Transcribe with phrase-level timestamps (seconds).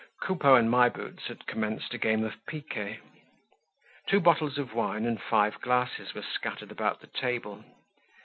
[0.19, 3.01] Coupeau and My Boots had commenced a game of piquet.
[4.07, 7.63] Two bottles of wine and five glasses were scattered about the table.